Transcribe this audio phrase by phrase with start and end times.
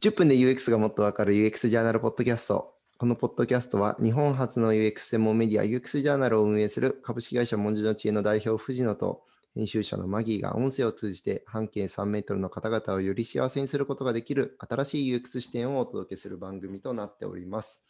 [0.00, 2.72] 10分で UX がもっとわかる UX ジャーナルポッドキャスト。
[2.96, 9.24] このポッドキャストは日本初の UX 専門メディア UX ジャーナルを運営する株式会社文字の知恵の代表藤野と
[9.54, 17.86] 編集者のマギーが音声を通じて半径3メートルの方々をより幸せにすることができる新しい UX 視点をお届けする番組となっております。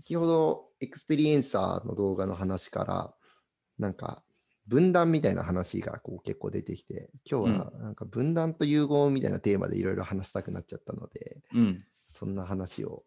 [0.00, 3.14] 先ほど Experiencer の動画の話から
[3.78, 4.22] なんか
[4.72, 11.84] 分断みたいな話がこう結構出てきて今日はなんか分断と融合みたいなテーマでいろいろ話したくなっちゃったのでうん。
[12.12, 13.04] そんな話を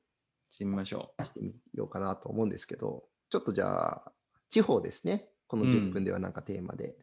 [0.50, 4.12] してみましょしてみようかなと思うんですけど、ちょっとじゃあ、
[4.50, 5.28] 地方ですね。
[5.48, 6.96] このうん10分ではなんかテーマで。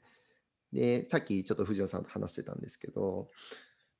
[0.73, 3.29] で、さっきちょっと藤野さんと話してたんですけど、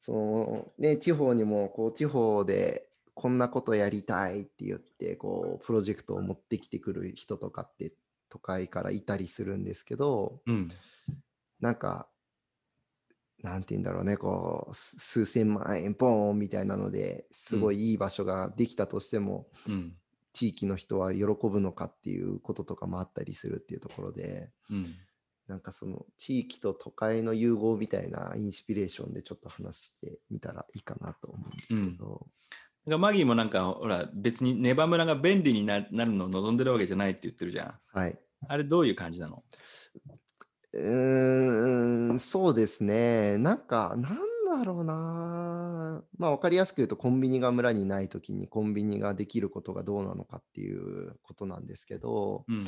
[0.01, 7.93] そのね、地方にもこう地方でこんなことやりたいって言って、こう、プロジェクトを持ってきてくる人とかって
[8.33, 10.53] 都会からいたりするんですけど、う。
[10.53, 10.69] うん。
[11.61, 12.09] なんか、
[13.43, 19.97] なんて言うんだろうね、こう、す数千万円ポーンみたいなのですごいいい場所ができたとしても、うん。
[20.33, 24.95] 地域の人は喜ぶのかっていうこととかもあったりするっていうところで、うん。
[25.47, 32.27] なんかその地域と都会の融合みたいなインスピレーションでちょっと話してみたらいいかなと思うんですけど、
[32.87, 37.81] マギーもなんか、ほら、別にネバ村が便利にななるのを望んでるわけじゃないって言ってるじゃん。
[37.93, 38.19] はい。
[38.49, 39.45] あれどういう感じなの？
[40.73, 43.39] うーん、そうですね。
[43.39, 44.17] なんか、なん
[44.47, 46.05] だろうな。
[46.19, 52.65] まあ、わかりやすく言うと、コンビニが村にないときにコンビニができることがどうなのかっていうことなんですけど、うん。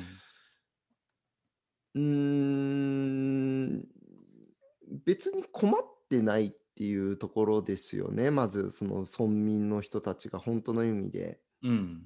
[1.95, 3.87] うーん、
[5.05, 5.83] 別に困っ
[6.17, 8.31] てないっていうところですよね。
[8.31, 11.41] まず、その村民の人たちが本当の意味で。
[11.63, 12.03] うん。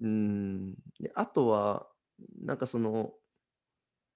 [0.00, 0.74] うーん。
[1.00, 1.86] で、あとは、
[2.40, 3.12] なんかその、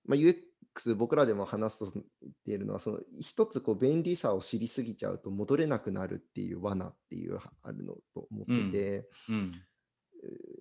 [0.05, 9.53] まあ、UX 僕らでも話すと言っているのは、その一つこう便利さを知りすぎちゃうと戻れなくなるっていう罠っていうはあるのと思ってて、うん。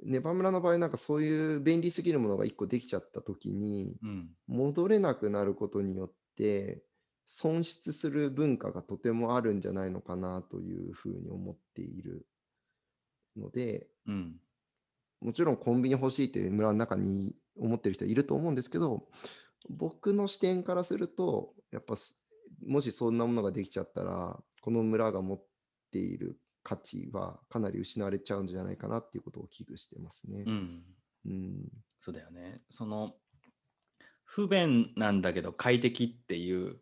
[0.04, 4.30] ネバ村の場合なんかそういう便利すぎるものが一個できちゃった時に、うん。
[4.48, 6.84] 戻れなくなることによって
[7.28, 12.26] 損失する文化がとてもあるんじゃないのかなというふうに思っている
[13.36, 14.40] のでうん。
[15.20, 19.08] もちろんコンビニ欲しいって村の中に思ってる人いると思うんですけど
[19.68, 22.24] 僕の視点からするとやっぱす
[22.66, 25.44] もしそんなものができちゃったらこの村が持っ
[25.92, 30.52] ている価値はかなり失われちゃうんじゃないかなっていうことを危惧してますねう。
[30.52, 30.84] ん。
[31.26, 32.58] うんそうだよね。
[32.70, 33.16] その、
[34.24, 36.82] 不便なんだけど快適っていううん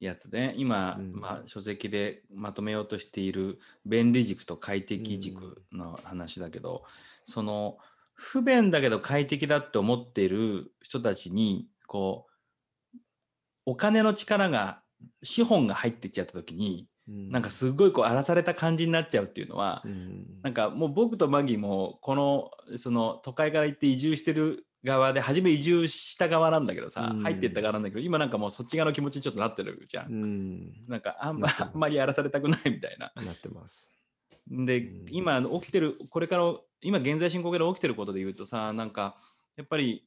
[0.00, 1.12] やつで、今、うん。
[1.14, 6.84] まあ、書籍でまとめようとしている便利軸と快適軸の話だけど、
[7.24, 7.78] その
[8.14, 12.26] 不便だけど快適だって思っている人たちにこ
[12.94, 12.98] う
[13.66, 14.82] お金の力が
[15.22, 17.30] 資本が入ってきちゃった時にうん。
[17.30, 20.24] なんかすごいこう荒らされた感じになっちゃうっていうのは、うん。
[20.42, 30.12] なんかもう僕とマギーもこのその都会から行って移住してる側で初め移住した側なんだけどさ、うん入ってった側なんだけど今なんかもうそっち側の気持ちにちょっとなってるじゃん。
[30.12, 33.12] うんなんかあんまあんまりやらされたくないみたいな。
[33.22, 33.92] なってます。
[34.48, 39.16] で、うん今起きてるこれから今現在進行形で起きてることで言うとさなんか
[39.56, 40.04] やっぱり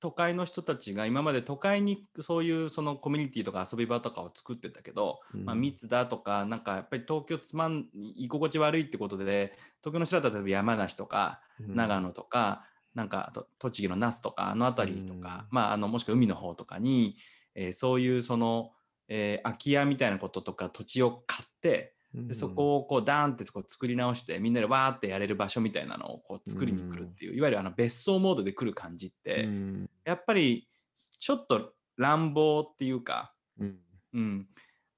[0.00, 12.62] 都会の人たちが今まで都会にそういうそのコミュニティとか遊び場とかを作ってたけど、まあ、うん密だとかなんかやっぱり東京つまん居心地悪いってことで東京の人だったら例えば山梨とか長野とか、
[12.94, 17.16] なんか栃木の那須とかあの辺りとか、まああのもしくは海の方とかに、
[17.54, 18.72] えーそういうその、
[19.08, 29.90] えー空き家みたいなこととか土地を買ってうんでそこをこうダーンってこう作り直してみんなでわーってやれる場所みたいなのをこう作りに来るっていう、いわゆるあの別荘モードで来る感じって、うん。
[30.04, 33.78] やっぱりちょっと乱暴っていうか、うん。
[34.14, 34.46] うん、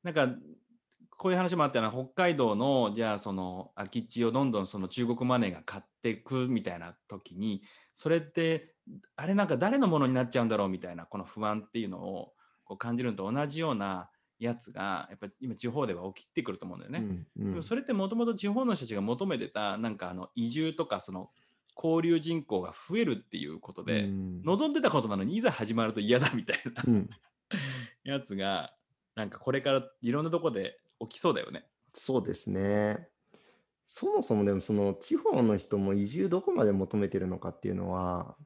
[0.04, 0.28] なんか
[1.20, 7.60] こういう話もあったような北海道のじゃあその空き地をどんどんその中国マネーが買っていくみたいな時に
[7.92, 8.72] それって
[9.16, 12.32] あれなんか誰のものになっちゃうんだろうみたいなこの不安っていうのを
[12.64, 14.08] こう感じるのと同じような
[14.38, 17.00] やつがやっぱり今地方では起きてくると思うんだよね。
[17.00, 17.50] うんうん。
[17.50, 21.28] でもそれってもともと地方の人たちが求めてたなんかあの移住とかその
[21.76, 24.42] 交流人口が増えるっていうことで、うん。
[24.42, 27.10] 望んでたことなのにいざ始まると嫌だみたいなうん。
[28.04, 28.74] やつが
[29.16, 31.66] なんかこれからいろんなとこで起きそうだよね。
[31.94, 33.08] そうですね。
[33.86, 38.38] そもそもでもその地方の人も移住どこまで求めてるのかっていうのは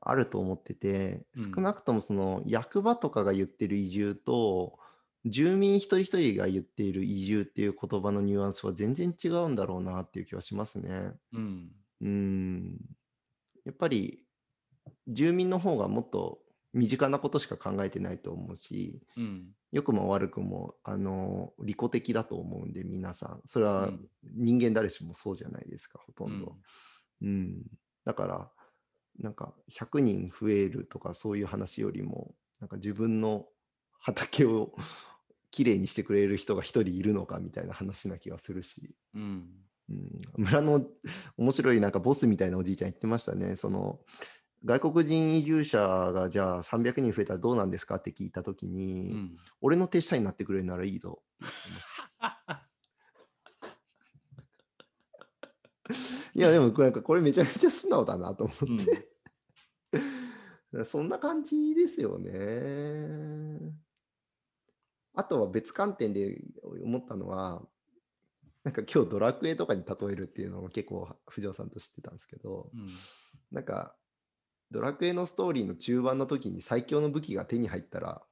[0.00, 4.78] あると思ってて、うん少なくともその役場とかが言ってる移住と
[5.26, 11.14] 住民一人一人が言っている移住っていう言葉のニュアンスは全然違うんだろうなっていう気はしますね。
[11.32, 11.84] うん。
[12.00, 12.78] うん。
[13.64, 14.26] やっぱり
[15.08, 16.41] 住民の方がもっと
[16.72, 19.54] 身近なことしか考えてないと思うし、うん。
[19.72, 23.42] 良くも悪くも、あの、利己的だと思うんで、皆さん。
[23.46, 26.56] それはうん人間誰しもそうじゃないですか、ほとうんど。
[27.22, 27.62] うん。
[28.04, 28.52] だから、
[29.18, 33.46] なんか100人増えるとかそういう話よりも、なんか自分の
[33.98, 34.72] 畑を
[35.50, 38.94] きれいにしてくれる人が一人いるのかみたいな話な気がするし。
[39.14, 39.48] うん。
[39.90, 40.86] うん、村の
[41.36, 43.56] 面白いなんかボスみたいなおじいちゃん言ってましたね。
[43.56, 44.00] その
[44.64, 45.78] 外国人移住者
[46.12, 49.36] がじゃあ300人増えたらどうなんですかって聞いたときに、うん。
[49.60, 51.22] 俺の手下になってくれるならいいぞ。
[56.34, 59.08] いやでもこれなんかこれめちゃめちゃ素直だなと思うんって、
[60.84, 63.74] そんな感じですよね。
[65.14, 66.40] あとは別観点で
[66.82, 67.66] 思ったのは、
[68.64, 72.88] なんか今日ドラクエとかに例えるっていうのを結構藤尾さんと知ってたんですけど、うん。
[73.50, 73.96] なんか
[74.72, 78.22] ドラクエのストーリーの中盤の時に最強の武器が手に入ったら、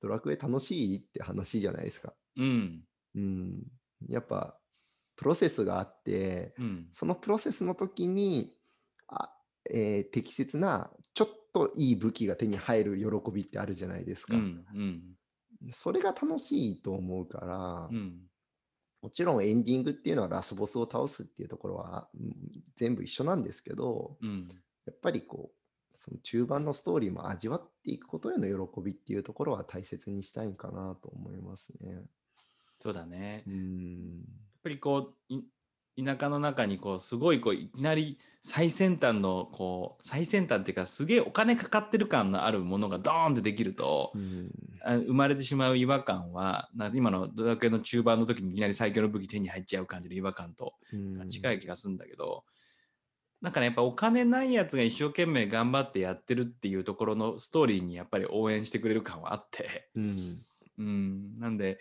[0.00, 2.14] ドラクエ楽しいって話じゃないですか。
[2.36, 2.84] うん。
[3.16, 3.62] うん。
[4.08, 4.56] やっぱ
[5.16, 6.88] プロセスがあって、うん。
[6.92, 8.54] そのプロセスの時に、
[9.08, 9.30] あ
[9.70, 14.36] えー適切なちょっといい武器が手に入る喜びってあるじゃないですか。
[14.36, 14.64] うん。
[14.74, 15.02] うん。
[15.72, 18.20] それが楽しいと思うから、うん。
[19.02, 22.36] もちろんエンディングっていうのはラスボスを倒すっていうところは、うん
[22.76, 24.48] 全部一緒なんですけど、うん。
[24.86, 25.59] やっぱりこう、
[25.92, 32.02] その中盤のストーリーも味わっていくことへの喜びっていうところは大切にしたいんかなと思いますね。
[32.78, 33.42] そうだね。
[33.46, 34.24] うやっん。
[34.62, 35.42] ぱりこう、い
[36.02, 44.50] 田舎の中にこう、すごいこう、いきなり最先端のこう、最先端っていうか、すげえお金かかってる感のあるものがドーンってできると、うん
[44.82, 52.44] あ生まれてしまう違和感は、な今のドラクエの中盤の時にいきなり最強の武器手に入っちゃう感じの違和感とうん近い気がするんだけど、なん
[53.52, 60.38] かね、やっぱお金ないやつが一生懸命頑張ってやってるっていうところのストーリーにやっぱり応援してくれる感はあって、うん。
[60.78, 61.78] うん、なんで、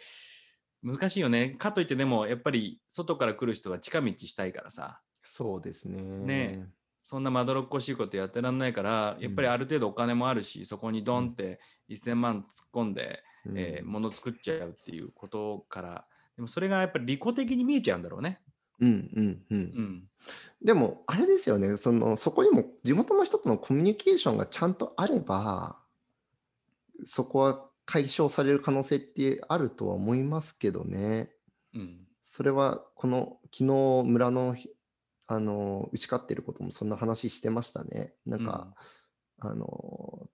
[0.82, 1.50] 難しいよね。
[1.52, 6.02] かといってでも、やっぱり外から来る人は近道したいからさ、そうですね。
[6.02, 6.70] ね。
[7.02, 11.60] そんなまどろっこしいことやってらんないから、やっぱりある程度お金もあるし、そこにドンって
[11.90, 13.60] 1000万突っ込んで、うん。
[13.60, 18.40] えー物作っちゃうっていうことから、でもそれがやっぱり利己的に見えちゃうんだろうね。
[18.80, 20.10] うんうんうんうん。
[20.64, 25.80] でも、あれですよね、そのそこにも地元の人とのコミュニケーションがちゃんとあれば、
[27.06, 31.32] そこは解消される可能性ってあるとは思いますけどね。
[31.74, 32.08] うん。
[32.22, 33.66] それは、この昨
[34.04, 34.70] 日村のひ
[35.28, 38.14] あの牛飼ってることもそんな話してましたね。
[38.26, 38.76] なんか、
[39.40, 40.28] あの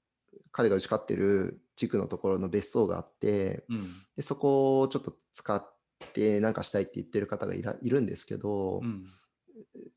[0.51, 3.93] 彼が牛飼ってる地区のところの別荘があって、うん。
[4.15, 5.74] でそこをちょっと使っ
[6.13, 9.05] てなんかしたいって言ってる方がいらいるんですけど、うん。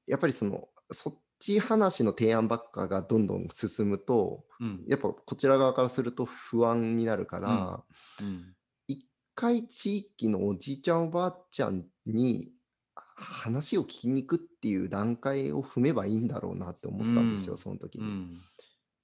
[0.06, 4.84] やっぱりそのそっち話の提案ばっかがどんどん進むとうん。
[4.88, 7.82] やっぱこちら側からすると不安になるから、
[8.20, 8.54] うん。
[8.86, 12.50] 一回地域のおじいちゃんおばあちゃんに
[12.94, 18.04] 話を聞きに行くっていう段階を踏めばいいんだろうなって思ったんですよ、うんその時に。
[18.04, 18.40] うん。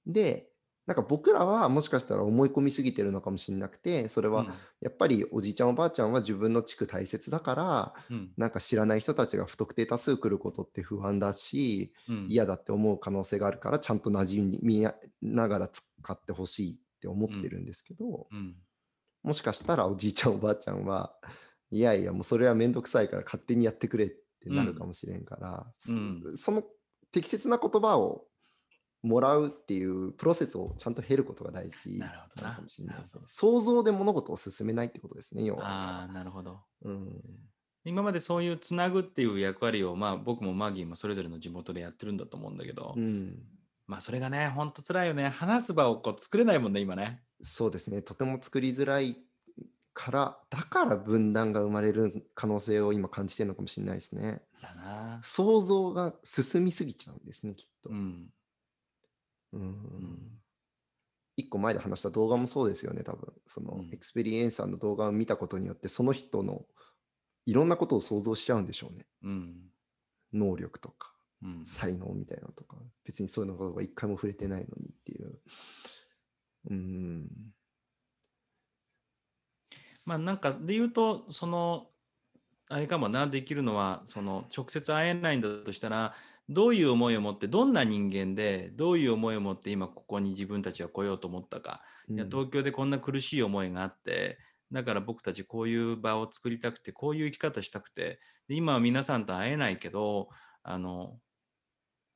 [0.05, 0.49] で
[0.85, 4.45] なんか僕らはもしかしたら思い込みすぎてるのかもしれなくてそれは
[4.81, 8.31] やっぱりおじいちゃんおばあちゃんは自分の地区大切だからうん。
[8.37, 12.27] なんか知らない人たちが不特定多数来ることって不安だしうん。
[12.29, 14.87] 嫌だって思う可能性があるからちゃんと馴染み
[15.21, 18.55] ながら使ってほしいって思ってるんですけど、うん。
[19.23, 21.15] もしかしたらおじいちゃんおばあちゃんは
[21.71, 26.63] いやいやもうそれは面倒くさいから勝手にやってくれってなるかもしれんから、その
[27.11, 28.25] 適切な言葉を
[29.05, 35.61] もらうっていうプロセスをちゃんと経ることが大事なるほどなのかもしれないですね想像で物事を進めないってことですね要は。
[35.65, 36.59] ああ、なるほど。
[36.83, 37.21] うん
[37.87, 43.35] 今までそういうつなぐっていう役割を、まあ僕もマギーもそれぞれの地元でやってるんだと思うんだけど、うん
[43.87, 45.29] まあそれがね、ほんと辛いよね。
[45.29, 47.21] 話す場をこう作れないもんね、今ね。
[47.43, 49.17] そうですね、とても作りづらい
[49.93, 54.41] から、だから分断が生まれる可能性を今感じてるのかもしれないですね。
[54.61, 55.19] だな。
[55.21, 57.91] 想像が進みすぎちゃうんですね、きっと。
[57.91, 58.29] うん。
[59.59, 60.41] うんん
[61.37, 66.65] 一個前で話した動画もそうですよね、多分その、うんエクスペリエンサーの動画を見たことによって、その人の
[67.45, 69.05] いろんなことを想像しちゃうんでしょうね。
[69.23, 69.55] うん。
[70.33, 71.09] 能力とか、
[71.43, 71.65] うん。
[71.65, 75.39] 才能みたいなのとか、別にそういうのことが一回も触れてないのにっていう。
[76.71, 77.29] うん。
[80.05, 81.87] まあなんかで言うと、その、
[82.67, 86.15] あれかもな、できるのは、その直接会えないんだとしたら、
[86.49, 91.81] どういう思いを持って、どんな人間で、どういう思いを持って今ここに自分たちは来ようと思ったか。
[92.09, 94.37] いやうん東京でこんな苦しい思いがあって
[94.71, 100.29] だから僕たちこういう場を作りたくてこういう生き方したくてで今は皆さんと会えないけど
[100.63, 101.17] あの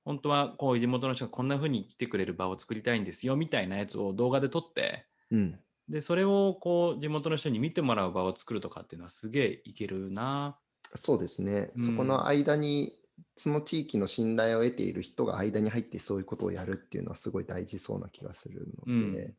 [0.06, 5.60] 本当はこういう地元の人がこんな風に来てくれる場を作りたいんですよみたいなやつを動画で撮って、うん。
[5.88, 10.58] で、それをこう地元の人に見てもらう場を作るとかっていうのはすげえいけるな。
[10.96, 11.72] そうですね。
[11.76, 12.99] うんそこの間に、
[13.36, 19.36] その地域の信頼を得ている人が間に入ってそういうことをやるっていうのはすごい大事そうな気がするので、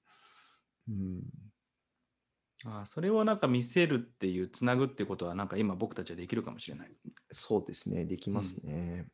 [0.89, 1.23] うん。
[2.67, 6.93] あそれをなんか見せるっていう、つなぐってことはなんか今僕たちはできるかもしれない。
[7.31, 9.07] そうですね、できますね。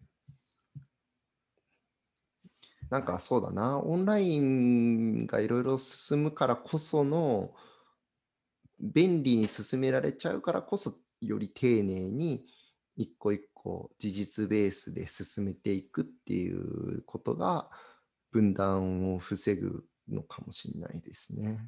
[2.91, 7.55] なんかそうだな、オンラインがいろいろ進むからこその、
[8.81, 12.47] 便利に進められちゃうからこそ、より丁寧に
[12.97, 17.69] 一個一個事実ベースで進めていくっていうことが、
[18.31, 21.59] 分断を防ぐのかもしれないですね。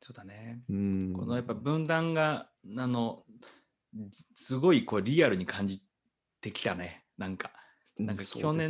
[0.00, 0.62] そうだね。
[0.68, 1.12] うん。
[1.14, 3.24] このやっぱ分断が、あの、
[4.34, 5.82] すごいこうリアルに感じ
[6.42, 7.06] てきたね。
[7.16, 7.52] なんか、
[7.98, 8.68] なんか去ね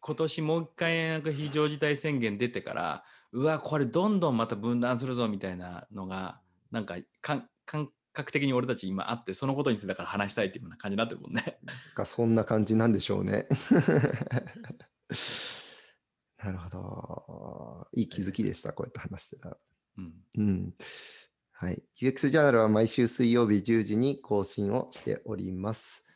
[0.00, 6.40] 今年もう一回なんか非常事態宣言出てから、うわ、これどんどんまた分断するぞみたいなのが、
[6.70, 11.58] なんか感感覚的に俺たち今あって、そのことについてだから話したいっていうような感じになってるもんね。
[11.94, 13.46] がそんな感じなんでしょうね。
[16.38, 17.88] なるほど。
[17.92, 19.56] いい気づきでした、こうやって話してたら。
[19.98, 20.14] うん。
[20.38, 20.74] うん。
[21.52, 21.82] はい。
[22.00, 26.08] UX ジャーナルは毎週水曜日10時に更新をしております。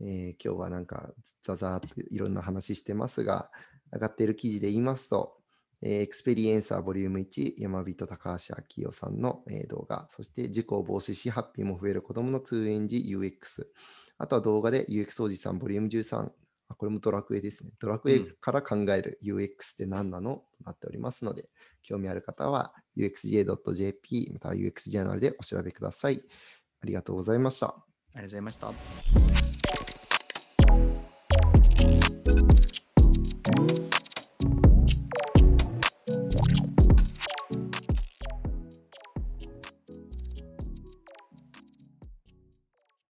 [0.00, 3.50] えー今日はなんかザザーっといろんな話してますが、
[3.92, 5.41] 上がっている記事で言いますと、えー
[5.84, 13.66] Experiencer ボリューム1、山人高橋明夫さんの、えー動画、そして事故を防止し、ハッピーも増える子供の通園時 UX、
[14.18, 16.30] あとは動画で UX おじさんボリューム13、
[16.68, 17.72] あこれもドラクエですね。
[17.80, 20.36] ドラクエうんから考える UX って何なの？
[20.36, 21.48] となっておりますので、
[21.82, 26.22] 興味ある方は uxj.jp または UX ジャーナルでお調べください。
[26.80, 27.66] ありがとうございました。
[27.66, 27.84] あ
[28.14, 29.51] りがとうございました。